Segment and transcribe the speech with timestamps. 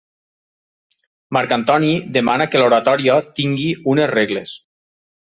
[1.37, 4.55] Marc Antoni demana que l'oratòria tingui unes regles.